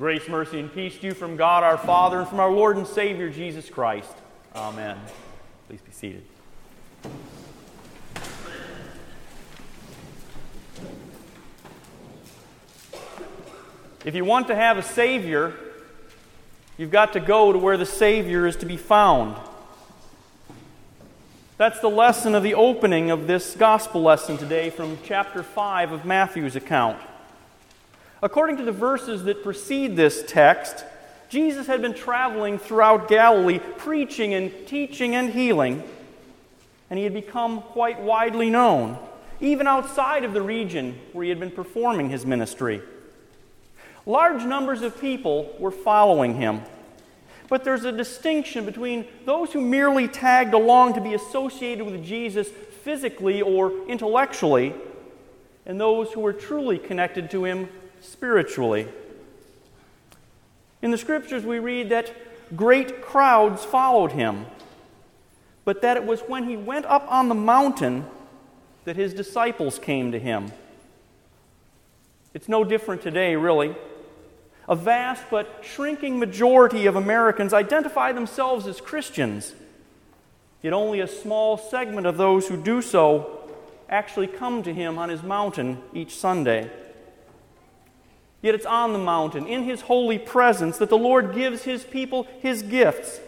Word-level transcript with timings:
Grace, 0.00 0.30
mercy, 0.30 0.58
and 0.58 0.72
peace 0.72 0.96
to 0.96 1.08
you 1.08 1.12
from 1.12 1.36
God 1.36 1.62
our 1.62 1.76
Father 1.76 2.20
and 2.20 2.26
from 2.26 2.40
our 2.40 2.50
Lord 2.50 2.78
and 2.78 2.86
Savior 2.86 3.28
Jesus 3.28 3.68
Christ. 3.68 4.14
Amen. 4.56 4.96
Please 5.68 5.82
be 5.82 5.92
seated. 5.92 6.24
If 14.06 14.14
you 14.14 14.24
want 14.24 14.46
to 14.46 14.56
have 14.56 14.78
a 14.78 14.82
Savior, 14.82 15.52
you've 16.78 16.90
got 16.90 17.12
to 17.12 17.20
go 17.20 17.52
to 17.52 17.58
where 17.58 17.76
the 17.76 17.84
Savior 17.84 18.46
is 18.46 18.56
to 18.56 18.64
be 18.64 18.78
found. 18.78 19.36
That's 21.58 21.80
the 21.80 21.90
lesson 21.90 22.34
of 22.34 22.42
the 22.42 22.54
opening 22.54 23.10
of 23.10 23.26
this 23.26 23.54
gospel 23.54 24.00
lesson 24.00 24.38
today 24.38 24.70
from 24.70 24.96
chapter 25.04 25.42
5 25.42 25.92
of 25.92 26.06
Matthew's 26.06 26.56
account. 26.56 26.98
According 28.22 28.58
to 28.58 28.64
the 28.64 28.72
verses 28.72 29.24
that 29.24 29.42
precede 29.42 29.96
this 29.96 30.22
text, 30.26 30.84
Jesus 31.30 31.66
had 31.66 31.80
been 31.80 31.94
traveling 31.94 32.58
throughout 32.58 33.08
Galilee, 33.08 33.60
preaching 33.78 34.34
and 34.34 34.52
teaching 34.66 35.14
and 35.14 35.30
healing, 35.30 35.82
and 36.90 36.98
he 36.98 37.04
had 37.04 37.14
become 37.14 37.62
quite 37.62 38.00
widely 38.00 38.50
known, 38.50 38.98
even 39.40 39.66
outside 39.66 40.24
of 40.24 40.34
the 40.34 40.42
region 40.42 40.98
where 41.12 41.22
he 41.22 41.30
had 41.30 41.40
been 41.40 41.50
performing 41.50 42.10
his 42.10 42.26
ministry. 42.26 42.82
Large 44.04 44.44
numbers 44.44 44.82
of 44.82 45.00
people 45.00 45.54
were 45.58 45.70
following 45.70 46.34
him. 46.34 46.62
But 47.48 47.64
there's 47.64 47.84
a 47.84 47.92
distinction 47.92 48.64
between 48.64 49.06
those 49.24 49.52
who 49.52 49.60
merely 49.60 50.08
tagged 50.08 50.52
along 50.52 50.94
to 50.94 51.00
be 51.00 51.14
associated 51.14 51.84
with 51.84 52.04
Jesus 52.04 52.48
physically 52.48 53.40
or 53.40 53.72
intellectually, 53.88 54.74
and 55.64 55.80
those 55.80 56.12
who 56.12 56.20
were 56.20 56.32
truly 56.32 56.78
connected 56.78 57.30
to 57.30 57.44
him 57.44 57.68
spiritually. 58.00 58.88
In 60.82 60.90
the 60.90 60.98
scriptures, 60.98 61.44
we 61.44 61.58
read 61.58 61.90
that 61.90 62.12
great 62.56 63.02
crowds 63.02 63.64
followed 63.64 64.12
him, 64.12 64.46
but 65.64 65.82
that 65.82 65.96
it 65.96 66.04
was 66.04 66.20
when 66.20 66.44
he 66.44 66.56
went 66.56 66.86
up 66.86 67.06
on 67.10 67.28
the 67.28 67.34
mountain 67.34 68.06
that 68.84 68.96
his 68.96 69.12
disciples 69.12 69.78
came 69.78 70.12
to 70.12 70.18
him. 70.18 70.52
It's 72.32 72.48
no 72.48 72.64
different 72.64 73.02
today, 73.02 73.36
really. 73.36 73.74
A 74.68 74.76
vast 74.76 75.24
but 75.30 75.62
shrinking 75.62 76.18
majority 76.18 76.86
of 76.86 76.96
Americans 76.96 77.52
identify 77.52 78.12
themselves 78.12 78.66
as 78.66 78.80
Christians, 78.80 79.52
yet 80.62 80.72
only 80.72 81.00
a 81.00 81.08
small 81.08 81.58
segment 81.58 82.06
of 82.06 82.16
those 82.16 82.48
who 82.48 82.56
do 82.56 82.80
so 82.80 83.50
actually 83.88 84.28
come 84.28 84.62
to 84.62 84.72
him 84.72 84.96
on 84.96 85.08
his 85.08 85.22
mountain 85.22 85.78
each 85.92 86.16
Sunday. 86.16 86.70
Yet 88.42 88.54
it's 88.54 88.66
on 88.66 88.92
the 88.92 88.98
mountain, 88.98 89.46
in 89.46 89.64
His 89.64 89.82
holy 89.82 90.18
presence, 90.18 90.78
that 90.78 90.88
the 90.88 90.98
Lord 90.98 91.34
gives 91.34 91.62
His 91.62 91.84
people 91.84 92.26
His 92.40 92.62
gifts, 92.62 93.20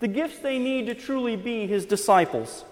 the 0.00 0.08
gifts 0.08 0.38
they 0.38 0.58
need 0.58 0.86
to 0.86 0.94
truly 0.94 1.36
be 1.36 1.66
His 1.66 1.84
disciples. 1.84 2.64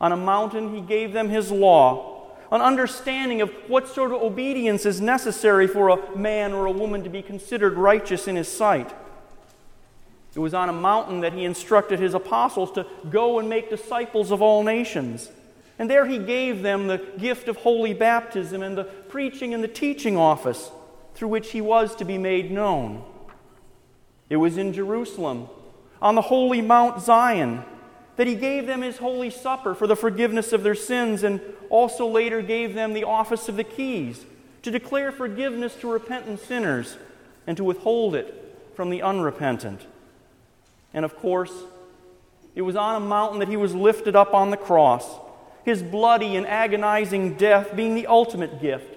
On 0.00 0.12
a 0.12 0.16
mountain, 0.16 0.74
He 0.74 0.80
gave 0.80 1.12
them 1.12 1.28
His 1.28 1.50
law, 1.50 2.30
an 2.52 2.60
understanding 2.60 3.40
of 3.40 3.50
what 3.66 3.88
sort 3.88 4.12
of 4.12 4.22
obedience 4.22 4.86
is 4.86 5.00
necessary 5.00 5.66
for 5.66 5.88
a 5.88 6.16
man 6.16 6.52
or 6.52 6.66
a 6.66 6.72
woman 6.72 7.02
to 7.02 7.10
be 7.10 7.22
considered 7.22 7.74
righteous 7.74 8.28
in 8.28 8.36
His 8.36 8.48
sight. 8.48 8.94
It 10.34 10.38
was 10.38 10.54
on 10.54 10.68
a 10.68 10.72
mountain 10.72 11.20
that 11.20 11.32
He 11.32 11.44
instructed 11.44 11.98
His 11.98 12.14
apostles 12.14 12.70
to 12.72 12.86
go 13.10 13.40
and 13.40 13.48
make 13.48 13.70
disciples 13.70 14.30
of 14.30 14.40
all 14.40 14.62
nations. 14.62 15.30
And 15.78 15.90
there 15.90 16.06
he 16.06 16.18
gave 16.18 16.62
them 16.62 16.86
the 16.86 16.98
gift 17.18 17.48
of 17.48 17.58
holy 17.58 17.92
baptism 17.92 18.62
and 18.62 18.78
the 18.78 18.84
preaching 18.84 19.52
and 19.52 19.62
the 19.62 19.68
teaching 19.68 20.16
office 20.16 20.70
through 21.16 21.28
which 21.28 21.50
he 21.50 21.60
was 21.60 21.96
to 21.96 22.04
be 22.04 22.18
made 22.18 22.52
known. 22.52 23.02
It 24.30 24.36
was 24.36 24.56
in 24.56 24.72
Jerusalem, 24.72 25.48
on 26.00 26.14
the 26.14 26.22
holy 26.22 26.60
Mount 26.60 27.02
Zion, 27.02 27.64
that 28.14 28.28
he 28.28 28.36
gave 28.36 28.66
them 28.66 28.82
his 28.82 28.98
holy 28.98 29.30
supper 29.30 29.74
for 29.74 29.88
the 29.88 29.96
forgiveness 29.96 30.52
of 30.52 30.62
their 30.62 30.74
sins 30.74 31.24
and 31.24 31.40
also 31.70 32.06
later 32.06 32.40
gave 32.42 32.74
them 32.74 32.92
the 32.92 33.04
office 33.04 33.48
of 33.48 33.56
the 33.56 33.64
keys 33.64 34.24
to 34.62 34.70
declare 34.70 35.10
forgiveness 35.10 35.74
to 35.76 35.90
repentant 35.90 36.38
sinners 36.38 36.96
and 37.46 37.56
to 37.56 37.64
withhold 37.64 38.14
it 38.14 38.56
from 38.74 38.90
the 38.90 39.02
unrepentant. 39.02 39.80
And 40.94 41.04
of 41.04 41.16
course, 41.16 41.52
it 42.54 42.62
was 42.62 42.76
on 42.76 43.02
a 43.02 43.04
mountain 43.04 43.40
that 43.40 43.48
he 43.48 43.56
was 43.56 43.74
lifted 43.74 44.14
up 44.14 44.32
on 44.32 44.50
the 44.50 44.56
cross 44.56 45.06
his 45.66 45.82
bloody 45.82 46.36
and 46.36 46.46
agonizing 46.46 47.34
death 47.34 47.74
being 47.74 47.96
the 47.96 48.06
ultimate 48.06 48.62
gift, 48.62 48.95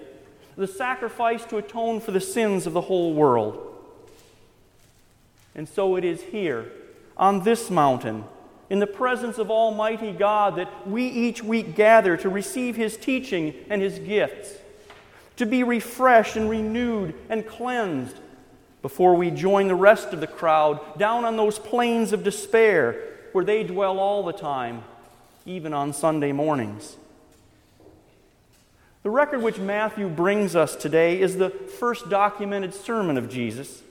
the 0.60 0.66
sacrifice 0.66 1.42
to 1.46 1.56
atone 1.56 2.00
for 2.00 2.10
the 2.10 2.20
sins 2.20 2.66
of 2.66 2.74
the 2.74 2.82
whole 2.82 3.14
world. 3.14 3.66
And 5.54 5.66
so 5.66 5.96
it 5.96 6.04
is 6.04 6.20
here, 6.20 6.70
on 7.16 7.44
this 7.44 7.70
mountain, 7.70 8.24
in 8.68 8.78
the 8.78 8.86
presence 8.86 9.38
of 9.38 9.50
Almighty 9.50 10.12
God, 10.12 10.56
that 10.56 10.86
we 10.86 11.06
each 11.06 11.42
week 11.42 11.74
gather 11.74 12.14
to 12.18 12.28
receive 12.28 12.76
His 12.76 12.98
teaching 12.98 13.54
and 13.70 13.80
His 13.80 13.98
gifts, 14.00 14.52
to 15.36 15.46
be 15.46 15.64
refreshed 15.64 16.36
and 16.36 16.50
renewed 16.50 17.14
and 17.30 17.46
cleansed 17.46 18.16
before 18.82 19.14
we 19.14 19.30
join 19.30 19.66
the 19.66 19.74
rest 19.74 20.12
of 20.12 20.20
the 20.20 20.26
crowd 20.26 20.98
down 20.98 21.24
on 21.24 21.38
those 21.38 21.58
plains 21.58 22.12
of 22.12 22.22
despair 22.22 23.00
where 23.32 23.46
they 23.46 23.64
dwell 23.64 23.98
all 23.98 24.22
the 24.24 24.32
time 24.32 24.84
even 25.46 25.72
on 25.72 25.94
Sunday 25.94 26.32
mornings. 26.32 26.98
The 29.02 29.10
record 29.10 29.42
which 29.42 29.58
Matthew 29.58 30.10
brings 30.10 30.54
us 30.54 30.76
today 30.76 31.20
is 31.20 31.36
the 31.36 31.48
first 31.48 32.10
documented 32.10 32.74
sermon 32.74 33.16
of 33.16 33.30
Jesus. 33.30 33.82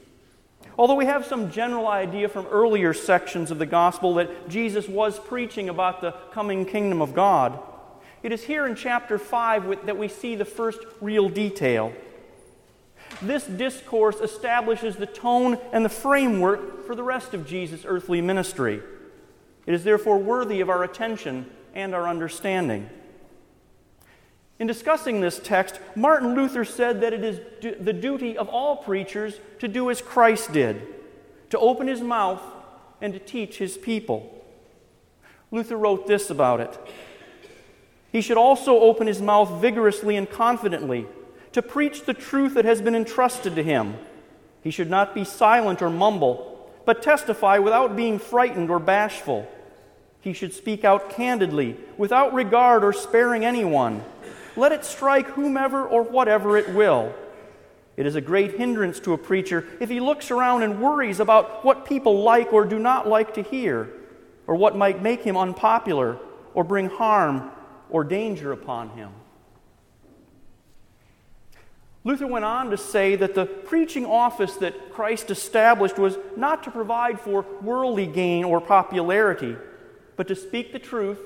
Although 0.77 0.95
we 0.95 1.05
have 1.05 1.25
some 1.25 1.51
general 1.51 1.87
idea 1.87 2.29
from 2.29 2.45
earlier 2.45 2.93
sections 2.93 3.49
of 3.49 3.57
the 3.57 3.65
gospel 3.65 4.13
that 4.15 4.47
Jesus 4.49 4.87
was 4.87 5.19
preaching 5.19 5.67
about 5.67 6.01
the 6.01 6.11
coming 6.31 6.63
kingdom 6.63 7.01
of 7.01 7.15
God, 7.15 7.59
it 8.21 8.31
is 8.31 8.43
here 8.43 8.67
in 8.67 8.75
chapter 8.75 9.17
5 9.17 9.87
that 9.87 9.97
we 9.97 10.07
see 10.07 10.35
the 10.35 10.45
first 10.45 10.79
real 11.01 11.27
detail. 11.27 11.91
This 13.19 13.45
discourse 13.47 14.19
establishes 14.19 14.95
the 14.95 15.07
tone 15.07 15.57
and 15.73 15.83
the 15.83 15.89
framework 15.89 16.85
for 16.85 16.93
the 16.93 17.03
rest 17.03 17.33
of 17.33 17.47
Jesus' 17.47 17.83
earthly 17.83 18.21
ministry. 18.21 18.83
It 19.65 19.73
is 19.73 19.83
therefore 19.83 20.19
worthy 20.19 20.61
of 20.61 20.69
our 20.69 20.83
attention 20.83 21.49
and 21.73 21.95
our 21.95 22.07
understanding. 22.07 22.91
In 24.59 24.67
discussing 24.67 25.21
this 25.21 25.39
text, 25.39 25.79
Martin 25.95 26.35
Luther 26.35 26.65
said 26.65 27.01
that 27.01 27.13
it 27.13 27.23
is 27.23 27.39
the 27.79 27.93
duty 27.93 28.37
of 28.37 28.49
all 28.49 28.75
preachers 28.75 29.39
to 29.59 29.69
do 29.69 29.89
as 29.89 30.01
Christ 30.01 30.51
did, 30.51 30.81
to 31.49 31.57
open 31.57 31.87
his 31.87 32.01
mouth 32.01 32.41
and 33.01 33.13
to 33.13 33.19
teach 33.19 33.57
his 33.57 33.77
people. 33.77 34.35
Luther 35.51 35.77
wrote 35.77 36.05
this 36.05 36.29
about 36.29 36.59
it 36.59 36.77
He 38.11 38.21
should 38.21 38.37
also 38.37 38.79
open 38.79 39.07
his 39.07 39.21
mouth 39.21 39.61
vigorously 39.61 40.17
and 40.17 40.29
confidently 40.29 41.07
to 41.53 41.61
preach 41.61 42.03
the 42.03 42.13
truth 42.13 42.53
that 42.53 42.65
has 42.65 42.81
been 42.81 42.95
entrusted 42.95 43.55
to 43.55 43.63
him. 43.63 43.95
He 44.61 44.71
should 44.71 44.89
not 44.89 45.15
be 45.15 45.23
silent 45.23 45.81
or 45.81 45.89
mumble, 45.89 46.69
but 46.85 47.01
testify 47.01 47.59
without 47.59 47.95
being 47.95 48.19
frightened 48.19 48.69
or 48.69 48.79
bashful. 48.79 49.47
He 50.21 50.33
should 50.33 50.53
speak 50.53 50.83
out 50.83 51.09
candidly, 51.09 51.77
without 51.97 52.33
regard 52.33 52.83
or 52.83 52.91
sparing 52.91 53.45
anyone. 53.45 54.03
Let 54.59 54.73
it 54.73 54.83
strike 54.83 55.27
whomever 55.27 55.87
or 55.87 56.03
whatever 56.03 56.57
it 56.57 56.69
will. 56.73 57.15
It 57.95 58.05
is 58.05 58.15
a 58.15 58.21
great 58.21 58.57
hindrance 58.57 58.99
to 59.01 59.13
a 59.13 59.17
preacher 59.17 59.65
if 59.79 59.89
he 59.89 60.01
looks 60.01 60.31
around 60.31 60.63
and 60.63 60.81
worries 60.81 61.21
about 61.21 61.63
what 61.63 61.85
people 61.85 62.23
like 62.23 62.51
or 62.51 62.65
do 62.65 62.77
not 62.77 63.07
like 63.07 63.33
to 63.35 63.41
hear, 63.41 63.89
or 64.47 64.55
what 64.55 64.75
might 64.75 65.01
make 65.01 65.23
him 65.23 65.37
unpopular 65.37 66.17
or 66.53 66.65
bring 66.65 66.89
harm 66.89 67.51
or 67.89 68.03
danger 68.03 68.51
upon 68.51 68.89
him. 68.89 69.11
Luther 72.03 72.27
went 72.27 72.45
on 72.45 72.69
to 72.69 72.77
say 72.77 73.15
that 73.15 73.35
the 73.35 73.45
preaching 73.45 74.05
office 74.05 74.55
that 74.55 74.91
Christ 74.91 75.31
established 75.31 75.97
was 75.97 76.17
not 76.35 76.63
to 76.63 76.71
provide 76.71 77.21
for 77.21 77.45
worldly 77.61 78.07
gain 78.07 78.43
or 78.43 78.59
popularity 78.59 79.55
but 80.17 80.27
to 80.27 80.35
speak 80.35 80.73
the 80.73 80.79
truth, 80.79 81.19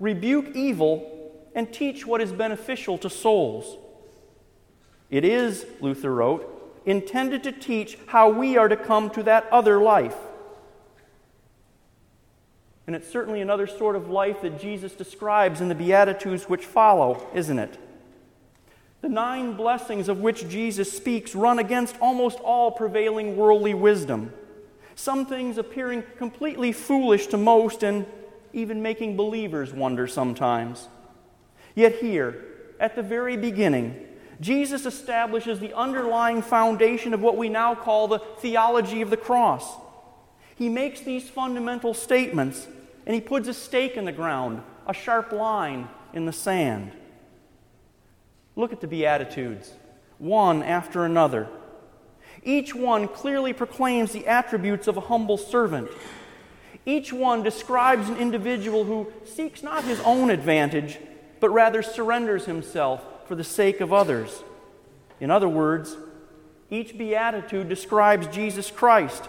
rebuke 0.00 0.56
evil, 0.56 1.21
and 1.54 1.72
teach 1.72 2.06
what 2.06 2.20
is 2.20 2.32
beneficial 2.32 2.98
to 2.98 3.10
souls. 3.10 3.76
It 5.10 5.24
is, 5.24 5.66
Luther 5.80 6.14
wrote, 6.14 6.48
intended 6.86 7.42
to 7.44 7.52
teach 7.52 7.98
how 8.06 8.30
we 8.30 8.56
are 8.56 8.68
to 8.68 8.76
come 8.76 9.10
to 9.10 9.22
that 9.24 9.46
other 9.52 9.78
life. 9.78 10.16
And 12.86 12.96
it's 12.96 13.08
certainly 13.08 13.40
another 13.40 13.66
sort 13.66 13.94
of 13.94 14.10
life 14.10 14.42
that 14.42 14.60
Jesus 14.60 14.92
describes 14.92 15.60
in 15.60 15.68
the 15.68 15.74
Beatitudes 15.74 16.48
which 16.48 16.64
follow, 16.64 17.26
isn't 17.34 17.58
it? 17.58 17.78
The 19.02 19.08
nine 19.08 19.54
blessings 19.54 20.08
of 20.08 20.20
which 20.20 20.48
Jesus 20.48 20.90
speaks 20.90 21.34
run 21.34 21.58
against 21.58 21.96
almost 22.00 22.38
all 22.40 22.70
prevailing 22.70 23.36
worldly 23.36 23.74
wisdom. 23.74 24.32
Some 24.94 25.26
things 25.26 25.58
appearing 25.58 26.04
completely 26.16 26.72
foolish 26.72 27.26
to 27.28 27.36
most 27.36 27.82
and 27.82 28.06
even 28.52 28.82
making 28.82 29.16
believers 29.16 29.72
wonder 29.72 30.06
sometimes. 30.06 30.88
Yet, 31.74 31.96
here, 31.96 32.44
at 32.78 32.96
the 32.96 33.02
very 33.02 33.36
beginning, 33.36 34.06
Jesus 34.40 34.86
establishes 34.86 35.60
the 35.60 35.72
underlying 35.72 36.42
foundation 36.42 37.14
of 37.14 37.22
what 37.22 37.36
we 37.36 37.48
now 37.48 37.74
call 37.74 38.08
the 38.08 38.18
theology 38.18 39.00
of 39.00 39.10
the 39.10 39.16
cross. 39.16 39.64
He 40.56 40.68
makes 40.68 41.00
these 41.00 41.28
fundamental 41.28 41.94
statements 41.94 42.66
and 43.06 43.14
he 43.14 43.20
puts 43.20 43.48
a 43.48 43.54
stake 43.54 43.96
in 43.96 44.04
the 44.04 44.12
ground, 44.12 44.62
a 44.86 44.92
sharp 44.92 45.32
line 45.32 45.88
in 46.12 46.26
the 46.26 46.32
sand. 46.32 46.92
Look 48.56 48.72
at 48.72 48.80
the 48.80 48.86
Beatitudes, 48.86 49.72
one 50.18 50.62
after 50.62 51.04
another. 51.04 51.48
Each 52.44 52.74
one 52.74 53.08
clearly 53.08 53.52
proclaims 53.52 54.12
the 54.12 54.26
attributes 54.26 54.88
of 54.88 54.96
a 54.96 55.02
humble 55.02 55.38
servant. 55.38 55.88
Each 56.84 57.12
one 57.12 57.42
describes 57.42 58.08
an 58.08 58.16
individual 58.16 58.84
who 58.84 59.12
seeks 59.24 59.62
not 59.62 59.84
his 59.84 60.00
own 60.00 60.30
advantage, 60.30 60.98
but 61.42 61.50
rather 61.50 61.82
surrenders 61.82 62.44
himself 62.44 63.02
for 63.26 63.34
the 63.34 63.42
sake 63.42 63.80
of 63.80 63.92
others. 63.92 64.44
In 65.18 65.28
other 65.28 65.48
words, 65.48 65.96
each 66.70 66.96
beatitude 66.96 67.68
describes 67.68 68.28
Jesus 68.28 68.70
Christ 68.70 69.24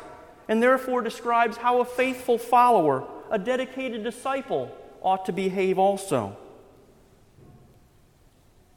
and 0.48 0.62
therefore 0.62 1.02
describes 1.02 1.58
how 1.58 1.82
a 1.82 1.86
faithful 1.86 2.38
follower, 2.38 3.08
a 3.32 3.40
dedicated 3.40 4.04
disciple, 4.04 4.72
ought 5.02 5.26
to 5.26 5.32
behave 5.32 5.80
also. 5.80 6.38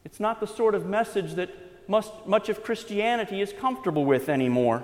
It's 0.03 0.19
not 0.19 0.41
the 0.41 0.47
sort 0.47 0.75
of 0.75 0.87
message 0.87 1.35
that 1.35 1.51
must, 1.87 2.11
much 2.27 2.49
of 2.49 2.65
Christianity 2.65 3.43
is 3.43 3.53
comfortable 3.53 4.07
with 4.07 4.31
anymore. 4.31 4.83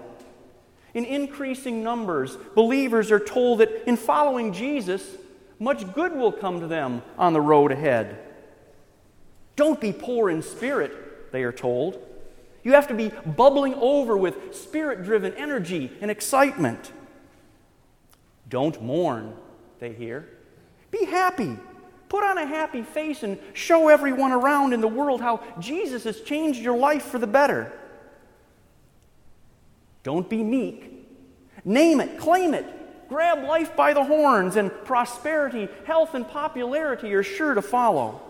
In 0.92 1.06
increasing 1.06 1.82
numbers, 1.82 2.36
believers 2.54 3.10
are 3.10 3.18
told 3.18 3.60
that 3.60 3.88
in 3.88 3.96
following 3.96 4.52
Jesus, 4.52 5.16
much 5.58 5.90
good 5.94 6.12
will 6.12 6.32
come 6.32 6.60
to 6.60 6.66
them 6.66 7.00
on 7.16 7.32
the 7.32 7.40
road 7.40 7.72
ahead. 7.72 8.18
Don't 9.56 9.80
be 9.80 9.92
poor 9.92 10.30
in 10.30 10.42
spirit, 10.42 11.32
they 11.32 11.42
are 11.42 11.52
told. 11.52 11.98
You 12.62 12.72
have 12.72 12.88
to 12.88 12.94
be 12.94 13.10
bubbling 13.36 13.74
over 13.74 14.16
with 14.16 14.54
spirit 14.54 15.02
driven 15.02 15.34
energy 15.34 15.90
and 16.00 16.10
excitement. 16.10 16.92
Don't 18.48 18.80
mourn, 18.82 19.34
they 19.80 19.92
hear. 19.92 20.28
Be 20.90 21.04
happy. 21.06 21.56
Put 22.08 22.24
on 22.24 22.38
a 22.38 22.46
happy 22.46 22.82
face 22.82 23.22
and 23.22 23.38
show 23.54 23.88
everyone 23.88 24.32
around 24.32 24.74
in 24.74 24.80
the 24.80 24.88
world 24.88 25.20
how 25.20 25.42
Jesus 25.58 26.04
has 26.04 26.20
changed 26.20 26.60
your 26.60 26.76
life 26.76 27.04
for 27.04 27.18
the 27.18 27.26
better. 27.26 27.72
Don't 30.02 30.28
be 30.28 30.42
meek. 30.42 30.92
Name 31.64 32.00
it, 32.00 32.18
claim 32.18 32.54
it. 32.54 32.66
Grab 33.08 33.44
life 33.44 33.74
by 33.76 33.92
the 33.92 34.04
horns, 34.04 34.56
and 34.56 34.70
prosperity, 34.84 35.68
health, 35.84 36.14
and 36.14 36.26
popularity 36.26 37.12
are 37.14 37.22
sure 37.22 37.54
to 37.54 37.62
follow. 37.62 38.20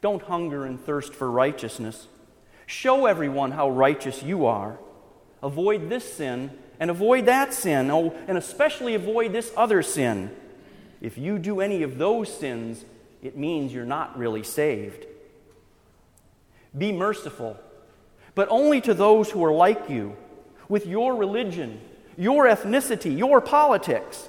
Don't 0.00 0.22
hunger 0.22 0.64
and 0.64 0.80
thirst 0.80 1.14
for 1.14 1.30
righteousness. 1.30 2.06
Show 2.66 3.06
everyone 3.06 3.52
how 3.52 3.70
righteous 3.70 4.22
you 4.22 4.46
are. 4.46 4.78
Avoid 5.42 5.88
this 5.88 6.12
sin 6.12 6.50
and 6.80 6.90
avoid 6.90 7.26
that 7.26 7.52
sin, 7.52 7.90
oh, 7.90 8.14
and 8.28 8.38
especially 8.38 8.94
avoid 8.94 9.32
this 9.32 9.52
other 9.56 9.82
sin. 9.82 10.30
If 11.00 11.18
you 11.18 11.38
do 11.38 11.60
any 11.60 11.82
of 11.82 11.98
those 11.98 12.32
sins, 12.32 12.84
it 13.22 13.36
means 13.36 13.72
you're 13.72 13.84
not 13.84 14.16
really 14.18 14.42
saved. 14.42 15.06
Be 16.76 16.92
merciful, 16.92 17.56
but 18.34 18.48
only 18.50 18.80
to 18.82 18.94
those 18.94 19.30
who 19.30 19.44
are 19.44 19.52
like 19.52 19.88
you, 19.88 20.16
with 20.68 20.86
your 20.86 21.16
religion, 21.16 21.80
your 22.16 22.44
ethnicity, 22.44 23.16
your 23.16 23.40
politics. 23.40 24.28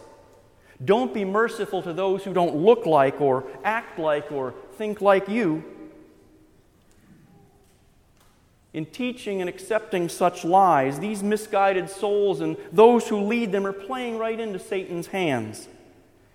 Don't 0.83 1.13
be 1.13 1.25
merciful 1.25 1.81
to 1.83 1.91
those 1.91 2.23
who 2.23 2.33
don't 2.33 2.55
look 2.55 2.85
like 2.85 3.19
or 3.19 3.45
act 3.63 3.99
like 3.99 4.31
or 4.31 4.53
think 4.79 5.01
like 5.01 5.27
you. 5.27 5.61
In 8.73 8.85
teaching 8.85 9.41
and 9.41 9.49
accepting 9.49 10.07
such 10.07 10.45
lies, 10.45 11.01
these 11.01 11.21
misguided 11.21 11.89
souls 11.89 12.39
and 12.39 12.55
those 12.71 13.09
who 13.09 13.19
lead 13.19 13.51
them 13.51 13.67
are 13.67 13.73
playing 13.73 14.17
right 14.17 14.39
into 14.39 14.57
Satan's 14.57 15.07
hands. 15.07 15.67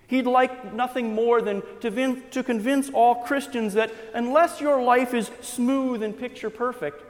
He'd 0.05 0.27
like 0.27 0.75
nothing 0.75 1.15
more 1.15 1.41
than 1.41 1.63
to, 1.81 1.89
vin- 1.89 2.21
to 2.29 2.43
convince 2.43 2.91
all 2.91 3.15
Christians 3.23 3.73
that 3.73 3.91
unless 4.13 4.61
your 4.61 4.79
life 4.79 5.15
is 5.15 5.31
smooth 5.41 6.03
and 6.03 6.15
picture 6.15 6.51
perfect, 6.51 7.01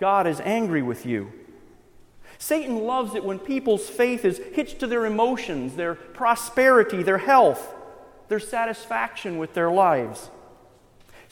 God 0.00 0.26
is 0.26 0.40
angry 0.40 0.80
with 0.80 1.04
you. 1.04 1.30
Satan 2.38 2.78
loves 2.78 3.14
it 3.14 3.24
when 3.24 3.38
people's 3.38 3.90
faith 3.90 4.24
is 4.24 4.38
hitched 4.54 4.78
to 4.78 4.86
their 4.86 5.04
emotions, 5.04 5.76
their 5.76 5.96
prosperity, 5.96 7.02
their 7.02 7.18
health, 7.18 7.74
their 8.28 8.40
satisfaction 8.40 9.36
with 9.36 9.52
their 9.52 9.70
lives. 9.70 10.30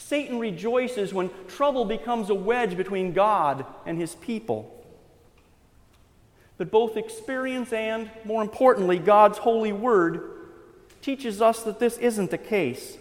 Satan 0.00 0.38
rejoices 0.38 1.12
when 1.12 1.30
trouble 1.46 1.84
becomes 1.84 2.30
a 2.30 2.34
wedge 2.34 2.74
between 2.76 3.12
God 3.12 3.66
and 3.84 3.98
his 3.98 4.14
people. 4.14 4.76
But 6.56 6.70
both 6.70 6.96
experience 6.96 7.72
and, 7.72 8.10
more 8.24 8.40
importantly, 8.42 8.98
God's 8.98 9.38
holy 9.38 9.72
word 9.72 10.22
teaches 11.02 11.42
us 11.42 11.62
that 11.64 11.78
this 11.78 11.98
isn't 11.98 12.30
the 12.30 12.38
case. 12.38 12.96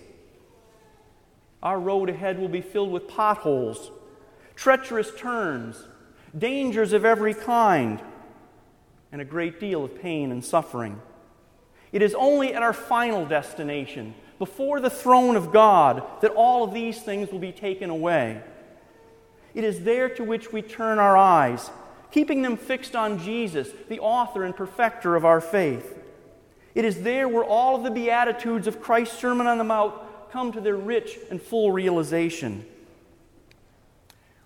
Our 1.63 1.79
road 1.79 2.09
ahead 2.09 2.37
will 2.37 2.49
be 2.49 2.61
filled 2.61 2.91
with 2.91 3.07
potholes, 3.07 3.91
treacherous 4.55 5.11
turns, 5.17 5.81
dangers 6.37 6.91
of 6.91 7.05
every 7.05 7.33
kind, 7.33 8.01
and 9.11 9.21
a 9.21 9.25
great 9.25 9.59
deal 9.59 9.85
of 9.85 10.01
pain 10.01 10.31
and 10.31 10.43
suffering. 10.43 11.01
It 11.93 12.01
is 12.01 12.13
only 12.13 12.53
at 12.53 12.61
our 12.61 12.73
final 12.73 13.25
destination, 13.25 14.15
before 14.39 14.79
the 14.79 14.89
throne 14.89 15.35
of 15.35 15.51
God 15.51 16.03
that 16.21 16.31
all 16.31 16.63
of 16.63 16.73
these 16.73 16.99
things 17.01 17.31
will 17.31 17.39
be 17.39 17.51
taken 17.51 17.89
away. 17.89 18.41
It 19.53 19.63
is 19.63 19.83
there 19.83 20.09
to 20.09 20.23
which 20.23 20.51
we 20.53 20.61
turn 20.61 20.97
our 20.97 21.17
eyes, 21.17 21.69
keeping 22.11 22.41
them 22.41 22.55
fixed 22.55 22.95
on 22.95 23.19
Jesus, 23.19 23.69
the 23.89 23.99
author 23.99 24.43
and 24.43 24.55
perfecter 24.55 25.15
of 25.15 25.25
our 25.25 25.41
faith. 25.41 25.97
It 26.73 26.85
is 26.85 27.01
there 27.01 27.27
where 27.27 27.43
all 27.43 27.75
of 27.75 27.83
the 27.83 27.91
Beatitudes 27.91 28.65
of 28.67 28.81
Christ's 28.81 29.19
Sermon 29.19 29.47
on 29.47 29.57
the 29.57 29.63
Mount 29.63 29.95
come 30.31 30.51
to 30.53 30.61
their 30.61 30.77
rich 30.77 31.17
and 31.29 31.41
full 31.41 31.71
realization. 31.71 32.65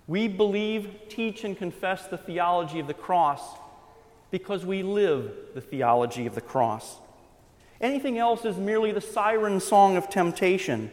We 0.06 0.28
believe, 0.28 0.90
teach, 1.08 1.44
and 1.44 1.56
confess 1.56 2.06
the 2.06 2.18
theology 2.18 2.80
of 2.80 2.86
the 2.86 2.94
cross 2.94 3.40
because 4.30 4.66
we 4.66 4.82
live 4.82 5.32
the 5.54 5.60
theology 5.60 6.26
of 6.26 6.34
the 6.34 6.40
cross. 6.40 6.96
Anything 7.84 8.16
else 8.16 8.46
is 8.46 8.56
merely 8.56 8.92
the 8.92 9.02
siren 9.02 9.60
song 9.60 9.98
of 9.98 10.08
temptation, 10.08 10.90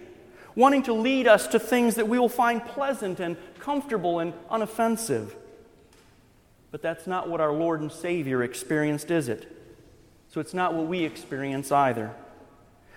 wanting 0.56 0.84
to 0.84 0.94
lead 0.94 1.26
us 1.26 1.48
to 1.48 1.58
things 1.58 1.96
that 1.96 2.10
we 2.10 2.20
will 2.20 2.28
find 2.28 2.66
pleasant 2.66 3.22
and 3.22 3.38
comfortable 3.60 4.20
and 4.20 4.34
unoffensive. 4.50 5.32
But 6.70 6.82
that's 6.82 7.08
not 7.08 7.30
what 7.30 7.40
our 7.40 7.54
Lord 7.54 7.80
and 7.80 7.90
Savior 7.90 8.44
experienced, 8.44 9.10
is 9.10 9.30
it? 9.30 9.58
So 10.28 10.42
it's 10.42 10.54
not 10.54 10.74
what 10.74 10.88
we 10.88 11.06
experience 11.06 11.72
either. 11.72 12.14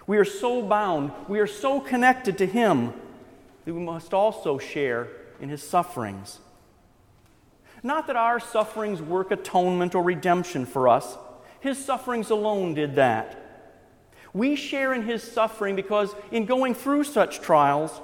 We 0.08 0.18
are 0.18 0.24
so 0.24 0.60
bound, 0.60 1.12
we 1.28 1.38
are 1.38 1.46
so 1.46 1.78
connected 1.78 2.36
to 2.38 2.46
Him 2.46 2.92
that 3.64 3.74
we 3.74 3.80
must 3.80 4.12
also 4.12 4.58
share 4.58 5.06
in 5.38 5.50
His 5.50 5.62
sufferings. 5.62 6.40
Not 7.84 8.08
that 8.08 8.16
our 8.16 8.40
sufferings 8.40 9.00
work 9.00 9.30
atonement 9.30 9.94
or 9.94 10.02
redemption 10.02 10.66
for 10.66 10.88
us, 10.88 11.16
His 11.60 11.78
sufferings 11.78 12.30
alone 12.30 12.74
did 12.74 12.96
that. 12.96 13.42
We 14.34 14.56
share 14.56 14.92
in 14.92 15.02
his 15.02 15.22
suffering 15.22 15.76
because 15.76 16.14
in 16.30 16.44
going 16.44 16.74
through 16.74 17.04
such 17.04 17.40
trials, 17.40 18.00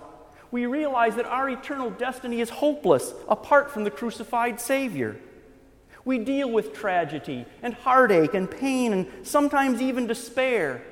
we 0.53 0.65
realize 0.67 1.17
that 1.17 1.27
our 1.27 1.51
eternal 1.51 1.91
destiny 1.91 2.41
is 2.41 2.49
hopeless 2.49 3.13
apart 3.29 3.71
from 3.71 3.85
the 3.85 3.91
crucified 3.91 4.61
Savior. 4.61 5.17
We 6.05 6.19
deal 6.19 6.51
with 6.51 6.73
tragedy 6.73 7.45
and 7.63 7.75
heartache 7.75 8.35
and 8.35 8.51
pain 8.51 8.93
and 8.93 9.07
sometimes 9.23 9.83
even 9.83 10.07
despair 10.07 10.83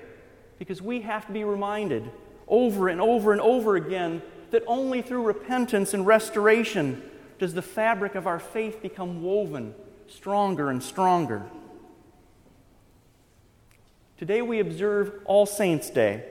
because 0.58 0.82
we 0.82 1.00
have 1.02 1.26
to 1.26 1.32
be 1.32 1.44
reminded 1.44 2.10
over 2.46 2.88
and 2.88 3.00
over 3.00 3.32
and 3.32 3.40
over 3.40 3.76
again 3.76 4.22
that 4.50 4.64
only 4.66 5.02
through 5.02 5.22
repentance 5.22 5.94
and 5.94 6.06
restoration 6.06 7.02
does 7.38 7.54
the 7.54 7.62
fabric 7.62 8.16
of 8.16 8.26
our 8.26 8.40
faith 8.40 8.82
become 8.82 9.22
woven 9.22 9.74
stronger 10.08 10.70
and 10.70 10.82
stronger. 10.82 11.44
Today 14.18 14.42
we 14.42 14.58
observe 14.58 15.12
All 15.26 15.46
Saints' 15.46 15.90
Day, 15.90 16.24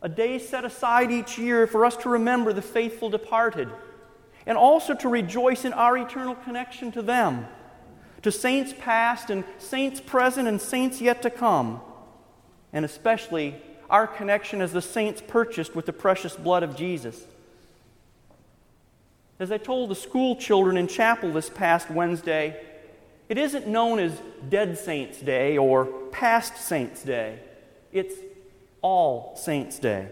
a 0.00 0.08
day 0.08 0.38
set 0.38 0.64
aside 0.64 1.10
each 1.12 1.36
year 1.36 1.66
for 1.66 1.84
us 1.84 1.94
to 1.98 2.08
remember 2.08 2.54
the 2.54 2.62
faithful 2.62 3.10
departed 3.10 3.68
and 4.46 4.56
also 4.56 4.94
to 4.94 5.08
rejoice 5.10 5.66
in 5.66 5.74
our 5.74 5.98
eternal 5.98 6.34
connection 6.34 6.90
to 6.92 7.02
them, 7.02 7.46
to 8.22 8.32
saints 8.32 8.72
past 8.80 9.28
and 9.28 9.44
saints 9.58 10.00
present 10.00 10.48
and 10.48 10.62
saints 10.62 11.02
yet 11.02 11.20
to 11.20 11.28
come, 11.28 11.82
and 12.72 12.86
especially 12.86 13.56
our 13.90 14.06
connection 14.06 14.62
as 14.62 14.72
the 14.72 14.80
saints 14.80 15.22
purchased 15.28 15.76
with 15.76 15.84
the 15.84 15.92
precious 15.92 16.36
blood 16.36 16.62
of 16.62 16.74
Jesus. 16.74 17.22
As 19.38 19.52
I 19.52 19.58
told 19.58 19.90
the 19.90 19.94
school 19.94 20.36
children 20.36 20.78
in 20.78 20.88
chapel 20.88 21.32
this 21.32 21.50
past 21.50 21.90
Wednesday, 21.90 22.64
it 23.28 23.38
isn't 23.38 23.66
known 23.66 23.98
as 23.98 24.20
Dead 24.48 24.78
Saints' 24.78 25.20
Day 25.20 25.58
or 25.58 25.86
Past 26.10 26.56
Saints' 26.56 27.02
Day. 27.02 27.38
It's 27.92 28.14
All 28.80 29.36
Saints' 29.36 29.78
Day. 29.78 30.08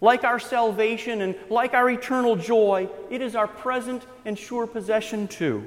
Like 0.00 0.24
our 0.24 0.38
salvation 0.38 1.20
and 1.20 1.36
like 1.48 1.74
our 1.74 1.88
eternal 1.88 2.36
joy, 2.36 2.88
it 3.10 3.22
is 3.22 3.36
our 3.36 3.46
present 3.46 4.04
and 4.24 4.38
sure 4.38 4.66
possession 4.66 5.28
too. 5.28 5.66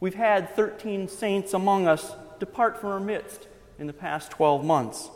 We've 0.00 0.14
had 0.14 0.54
13 0.54 1.08
saints 1.08 1.54
among 1.54 1.86
us 1.86 2.14
depart 2.38 2.78
from 2.78 2.90
our 2.90 3.00
midst 3.00 3.48
in 3.78 3.86
the 3.86 3.92
past 3.92 4.30
12 4.32 4.64
months. 4.64 5.10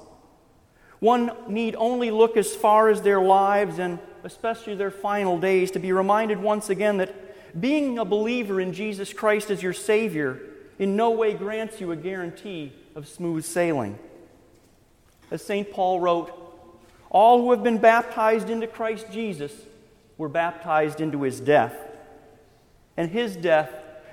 One 1.00 1.32
need 1.48 1.74
only 1.76 2.10
look 2.10 2.36
as 2.36 2.54
far 2.54 2.88
as 2.88 3.02
their 3.02 3.20
lives 3.20 3.78
and 3.78 3.98
especially 4.22 4.74
their 4.74 4.90
final 4.90 5.38
days 5.38 5.70
to 5.72 5.78
be 5.78 5.92
reminded 5.92 6.40
once 6.40 6.70
again 6.70 6.98
that 6.98 7.29
being 7.58 7.98
a 7.98 8.04
believer 8.04 8.60
in 8.60 8.72
Jesus 8.72 9.12
Christ 9.12 9.50
as 9.50 9.62
your 9.62 9.72
Savior 9.72 10.40
in 10.78 10.96
no 10.96 11.10
way 11.10 11.34
grants 11.34 11.80
you 11.80 11.92
a 11.92 11.96
guarantee 11.96 12.72
of 12.94 13.08
smooth 13.08 13.44
sailing. 13.44 13.98
As 15.30 15.42
St. 15.42 15.70
Paul 15.70 16.00
wrote, 16.00 16.32
all 17.10 17.42
who 17.42 17.50
have 17.50 17.62
been 17.62 17.78
baptized 17.78 18.50
into 18.50 18.66
Christ 18.66 19.06
Jesus 19.12 19.52
were 20.16 20.28
baptized 20.28 21.00
into 21.00 21.22
his 21.22 21.40
death. 21.40 21.74
And 22.96 23.10
his 23.10 23.36
death, 23.36 23.70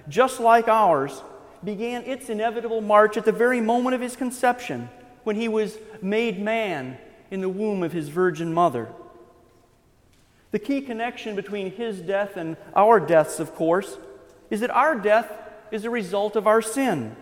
just 0.08 0.40
like 0.40 0.68
ours, 0.68 1.22
began 1.64 2.04
its 2.04 2.30
inevitable 2.30 2.82
march 2.82 3.18
at 3.18 3.26
the 3.26 3.32
very 3.32 3.62
moment 3.62 3.94
of 3.94 4.02
his 4.02 4.16
conception 4.16 4.90
when 5.24 5.36
he 5.36 5.48
was 5.48 5.78
made 6.02 6.40
man 6.40 6.98
in 7.30 7.42
the 7.42 7.50
womb 7.50 7.84
of 7.84 7.92
his 7.92 8.10
virgin 8.10 8.54
mother. 8.54 8.88
The 10.52 10.60
key 10.60 10.82
connection 10.82 11.36
between 11.36 11.72
his 11.72 12.00
death 12.00 12.38
and 12.38 12.58
our 12.76 13.00
deaths, 13.00 13.40
of 13.40 13.54
course, 13.54 13.98
is 14.50 14.62
that 14.62 14.70
our 14.70 14.96
death 14.96 15.32
is 15.72 15.84
a 15.84 15.90
result 15.90 16.36
of 16.36 16.48
our 16.48 16.62
sin. 16.62 17.16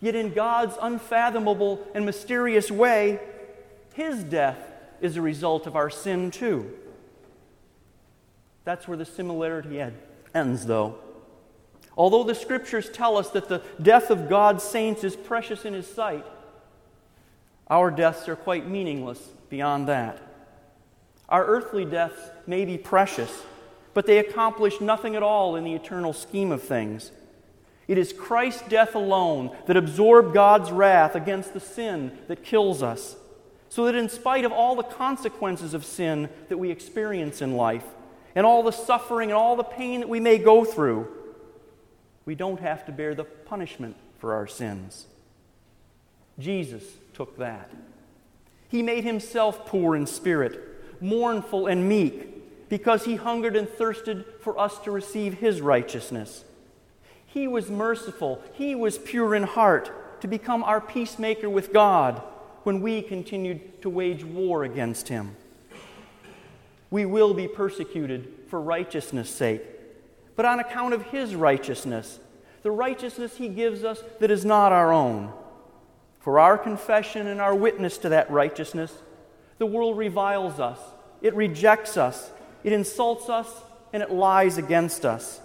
Yet, 0.00 0.14
in 0.14 0.32
God's 0.32 0.76
unfathomable 0.80 1.86
and 1.94 2.06
mysterious 2.06 2.70
way, 2.70 3.20
his 3.94 4.22
death 4.24 4.58
is 5.00 5.16
a 5.16 5.22
result 5.22 5.66
of 5.66 5.76
our 5.76 5.90
sin, 5.90 6.30
too. 6.30 6.70
That's 8.64 8.86
where 8.86 8.96
the 8.96 9.04
similarity 9.04 9.82
ends, 10.34 10.66
though. 10.66 10.98
Although 11.96 12.24
the 12.24 12.34
scriptures 12.34 12.88
tell 12.88 13.16
us 13.16 13.30
that 13.30 13.48
the 13.48 13.62
death 13.82 14.10
of 14.10 14.28
God's 14.28 14.62
saints 14.62 15.02
is 15.04 15.16
precious 15.16 15.64
in 15.64 15.74
his 15.74 15.92
sight, 15.92 16.24
our 17.68 17.90
deaths 17.90 18.28
are 18.28 18.36
quite 18.36 18.66
meaningless 18.66 19.18
beyond 19.50 19.88
that. 19.88 20.29
Our 21.30 21.44
earthly 21.44 21.84
deaths 21.84 22.20
may 22.46 22.64
be 22.64 22.76
precious, 22.76 23.42
but 23.94 24.06
they 24.06 24.18
accomplish 24.18 24.80
nothing 24.80 25.14
at 25.14 25.22
all 25.22 25.56
in 25.56 25.64
the 25.64 25.74
eternal 25.74 26.12
scheme 26.12 26.50
of 26.50 26.62
things. 26.62 27.12
It 27.86 27.98
is 27.98 28.12
Christ's 28.12 28.68
death 28.68 28.94
alone 28.94 29.56
that 29.66 29.76
absorbed 29.76 30.34
God's 30.34 30.70
wrath 30.70 31.14
against 31.14 31.54
the 31.54 31.60
sin 31.60 32.16
that 32.28 32.44
kills 32.44 32.82
us, 32.82 33.16
so 33.68 33.86
that 33.86 33.94
in 33.94 34.08
spite 34.08 34.44
of 34.44 34.52
all 34.52 34.74
the 34.74 34.82
consequences 34.82 35.74
of 35.74 35.84
sin 35.84 36.28
that 36.48 36.58
we 36.58 36.70
experience 36.70 37.42
in 37.42 37.56
life, 37.56 37.84
and 38.34 38.46
all 38.46 38.62
the 38.62 38.70
suffering 38.70 39.30
and 39.30 39.36
all 39.36 39.56
the 39.56 39.64
pain 39.64 40.00
that 40.00 40.08
we 40.08 40.20
may 40.20 40.38
go 40.38 40.64
through, 40.64 41.08
we 42.24 42.34
don't 42.36 42.60
have 42.60 42.86
to 42.86 42.92
bear 42.92 43.14
the 43.14 43.24
punishment 43.24 43.96
for 44.18 44.34
our 44.34 44.46
sins. 44.46 45.06
Jesus 46.38 46.84
took 47.12 47.38
that. 47.38 47.70
He 48.68 48.82
made 48.82 49.02
himself 49.02 49.66
poor 49.66 49.96
in 49.96 50.06
spirit, 50.06 50.69
mournful 51.00 51.66
and 51.66 51.88
meek, 51.88 52.68
because 52.68 53.04
he 53.04 53.16
hungered 53.16 53.56
and 53.56 53.68
thirsted 53.68 54.24
for 54.40 54.58
us 54.58 54.78
to 54.80 54.90
receive 54.90 55.34
his 55.34 55.60
righteousness. 55.60 56.44
He 57.26 57.48
was 57.48 57.70
merciful, 57.70 58.42
he 58.54 58.74
was 58.74 58.98
pure 58.98 59.34
in 59.34 59.44
heart, 59.44 60.20
to 60.20 60.28
become 60.28 60.62
our 60.62 60.80
peacemaker 60.80 61.48
with 61.48 61.72
God 61.72 62.22
when 62.64 62.80
we 62.80 63.02
continued 63.02 63.82
to 63.82 63.90
wage 63.90 64.24
war 64.24 64.64
against 64.64 65.08
him. 65.08 65.36
We 66.90 67.06
will 67.06 67.34
be 67.34 67.48
persecuted 67.48 68.32
for 68.48 68.60
righteousness' 68.60 69.30
sake, 69.30 69.62
but 70.36 70.44
on 70.44 70.60
account 70.60 70.92
of 70.92 71.06
his 71.06 71.34
righteousness, 71.34 72.18
the 72.62 72.70
righteousness 72.70 73.36
he 73.36 73.48
gives 73.48 73.84
us 73.84 74.02
that 74.18 74.30
is 74.30 74.44
not 74.44 74.72
our 74.72 74.92
own. 74.92 75.32
For 76.18 76.38
our 76.38 76.58
confession 76.58 77.26
and 77.26 77.40
our 77.40 77.54
witness 77.54 77.96
to 77.98 78.10
that 78.10 78.30
righteousness, 78.30 78.92
the 79.58 79.66
world 79.66 79.96
reviles 79.96 80.60
us, 80.60 80.78
it 81.22 81.34
rejects 81.34 81.96
us, 81.96 82.30
it 82.64 82.72
insults 82.72 83.28
us, 83.28 83.48
and 83.92 84.02
it 84.02 84.10
lies 84.10 84.58
against 84.58 85.04
us. 85.04 85.40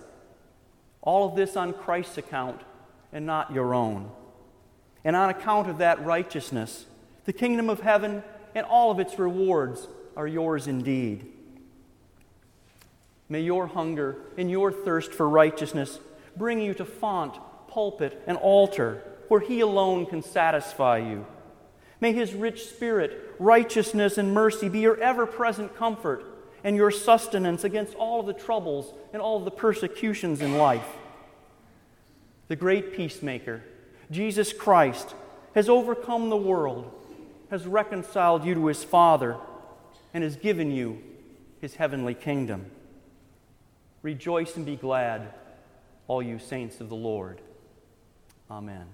All 1.01 1.27
of 1.27 1.36
this 1.36 1.55
on 1.55 1.74
Christ's 1.74 2.17
account 2.17 2.62
and 3.13 3.25
not 3.25 3.53
your 3.53 3.74
own. 3.74 4.12
And 5.03 5.15
on 5.15 5.29
account 5.29 5.70
of 5.70 5.77
that 5.79 6.03
righteousness, 6.03 6.86
the 7.25 7.34
kingdom 7.34 7.70
of 7.70 7.82
heaven 7.82 8.24
and 8.53 8.65
all 8.65 8.91
of 8.91 9.00
its 9.00 9.20
rewards 9.20 9.88
are 10.15 10.27
yours 10.27 10.67
indeed. 10.67 11.32
May 13.27 13.41
your 13.41 13.67
hunger 13.67 14.17
and 14.38 14.50
your 14.50 14.72
thirst 14.72 15.12
for 15.12 15.27
righteousness 15.27 16.00
bring 16.36 16.62
you 16.62 16.74
to 16.75 16.86
font, 16.86 17.36
pulpit, 17.67 18.22
and 18.27 18.38
altar 18.38 19.01
where 19.27 19.39
He 19.39 19.60
alone 19.62 20.05
can 20.05 20.22
satisfy 20.22 20.98
you. 21.00 21.25
May 22.02 22.14
His 22.14 22.34
rich 22.34 22.66
spirit, 22.68 23.36
righteousness, 23.40 24.18
and 24.18 24.34
mercy 24.34 24.70
be 24.70 24.80
your 24.80 25.00
ever 25.00 25.25
present 25.25 25.75
comfort 25.75 26.25
and 26.64 26.75
your 26.75 26.92
sustenance 26.92 27.64
against 27.64 27.96
all 27.96 28.20
of 28.20 28.25
the 28.25 28.34
troubles 28.34 28.94
and 29.14 29.22
all 29.22 29.38
of 29.38 29.46
the 29.46 29.52
persecutions 29.52 30.42
in 30.42 30.58
life. 30.58 30.88
The 32.48 32.56
great 32.56 32.94
peacemaker, 32.94 33.64
Jesus 34.12 34.52
Christ, 34.52 35.14
has 35.54 35.70
overcome 35.70 36.30
the 36.30 36.38
world, 36.38 36.92
has 37.50 37.66
reconciled 37.66 38.44
you 38.44 38.56
to 38.56 38.66
His 38.66 38.84
Father, 38.84 39.38
and 40.14 40.24
has 40.24 40.36
given 40.36 40.72
you 40.72 41.02
His 41.62 41.75
heavenly 41.75 42.14
kingdom. 42.14 42.66
Rejoice 44.02 44.56
and 44.56 44.66
be 44.66 44.75
glad, 44.75 45.34
all 46.08 46.22
you 46.22 46.40
saints 46.40 46.82
of 46.82 46.90
the 46.90 46.96
Lord. 46.96 47.42
Amen. 48.50 48.86